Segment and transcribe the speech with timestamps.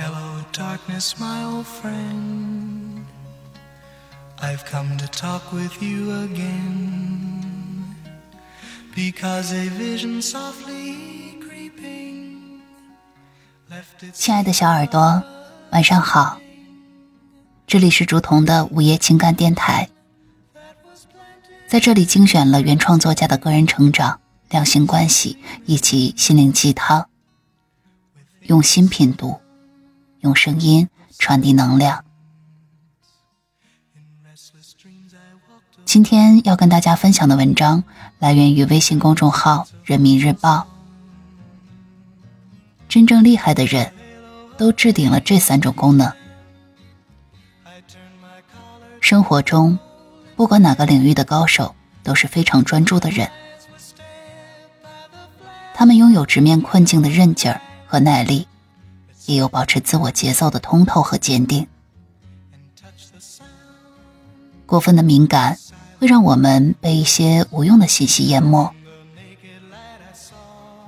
[0.00, 3.04] Hello, darkness, my old friend.
[4.40, 7.96] I've come to talk with you again.
[8.94, 12.60] Because a vision softly creeping
[13.68, 15.20] left its 亲爱的小耳朵，
[15.72, 16.38] 晚上好，
[17.66, 19.88] 这里是竹筒的午夜情感电台，
[21.66, 24.20] 在这里精选了原创作家的个人成长、
[24.50, 27.08] 两性关系以及心灵鸡汤，
[28.42, 29.40] 用心品读，
[30.20, 32.04] 用声音传递能量。
[35.84, 37.82] 今天要跟大家分享的文章
[38.18, 40.58] 来源于微信公众号《人民日报》。
[42.88, 43.92] 真正厉害的人，
[44.56, 46.12] 都置顶了这三种功能。
[49.00, 49.78] 生活中，
[50.36, 53.30] 不管哪个领域的高手，都是非常专注的人。
[55.74, 58.46] 他们拥有直面困境的韧劲儿和耐力，
[59.28, 61.66] 也有保持自我节奏的通透和坚定。
[64.64, 65.58] 过分的敏感
[65.98, 68.72] 会让我们被一些无用的信息淹没，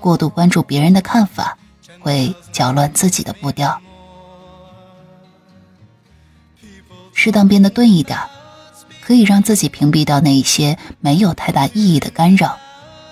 [0.00, 1.56] 过度关注别人的看法
[2.00, 3.80] 会搅乱自己的步调。
[7.12, 8.18] 适当变得钝一点，
[9.00, 12.58] 可以让自己屏蔽掉那一些没有太大意义的干扰，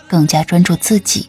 [0.08, 1.28] 更加专注自己。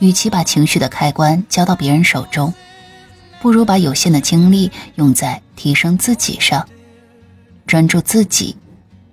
[0.00, 2.52] 与其把情绪的开关交到别人手中，
[3.40, 6.66] 不如把有限的精力用在提升自己上。
[7.66, 8.56] 专注自己，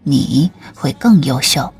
[0.03, 1.73] 你会更优秀。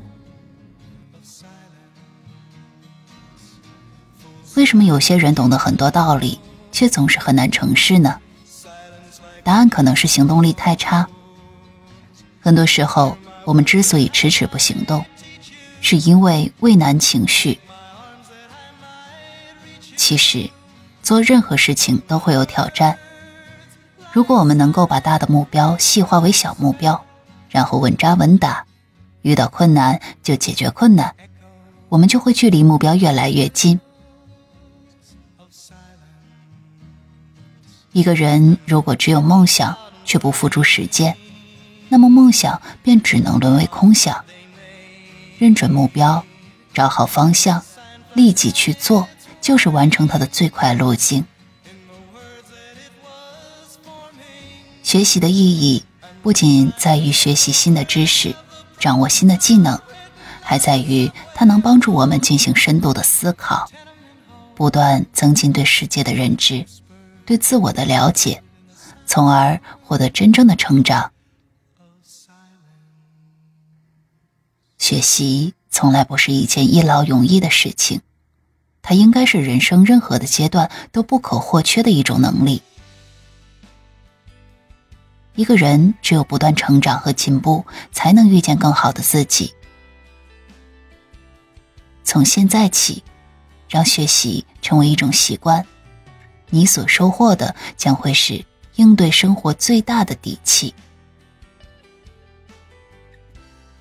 [4.54, 6.38] 为什么有些人懂得很多道理，
[6.72, 8.18] 却总是很难成事呢？
[9.44, 11.06] 答案可能是行动力太差。
[12.40, 15.04] 很多时候，我们之所以迟迟不行动，
[15.80, 17.58] 是因为畏难情绪。
[19.96, 20.50] 其实，
[21.02, 22.96] 做任何事情都会有挑战。
[24.12, 27.04] 如果我们能够把大的目标细化为小目标，
[27.48, 28.64] 然后稳扎稳打，
[29.22, 31.14] 遇到困难就解决困难，
[31.88, 33.80] 我们就会距离目标越来越近。
[37.92, 41.16] 一个人如果只有梦想却不付诸实践，
[41.88, 44.24] 那么梦想便只能沦为空想。
[45.38, 46.24] 认准目标，
[46.74, 47.62] 找好方向，
[48.14, 49.08] 立即去做，
[49.46, 51.24] 就是完成它的最快路径。
[54.82, 55.84] 学习的意义
[56.20, 58.34] 不仅在于学习新的知识，
[58.80, 59.80] 掌握新的技能，
[60.42, 63.70] 还在于它能帮助我们进行深度的思考，
[64.56, 66.66] 不断增进对世界的认知。
[67.24, 68.42] 对自我的了解，
[69.06, 71.12] 从而获得真正的成长。
[74.76, 78.00] 学习从来不是一件一劳永逸的事情，
[78.88, 82.62] 它应该是人生任何的阶段都不可或缺的一种能力。
[85.34, 89.52] 一个人只有不断成长和进步，才能遇见更好的自己。
[92.04, 93.02] 从现在起，
[93.68, 95.66] 让学习成为一种习惯。
[96.50, 98.44] 你所收获的将会是
[98.76, 100.72] 应对生活最大的底气。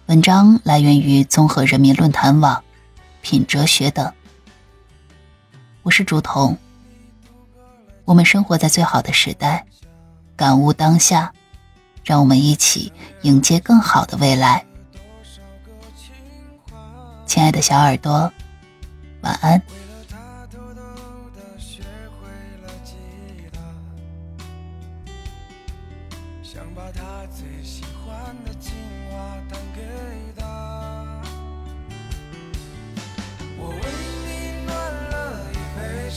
[0.07, 2.63] 文章来源于综合人民论坛网、
[3.21, 4.11] 品哲学等。
[5.85, 6.57] 我是竹童。
[8.05, 9.63] 我们生活在最好的时代，
[10.35, 11.31] 感悟当下，
[12.03, 12.91] 让我们一起
[13.21, 14.65] 迎接更好的未来。
[17.27, 18.33] 亲爱的小耳朵，
[19.21, 19.61] 晚安。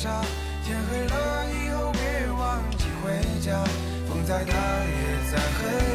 [0.00, 3.64] 天黑了以后别忘记回家。
[4.08, 5.87] 风再大也再黑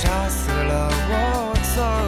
[0.00, 2.07] 杀死了我走。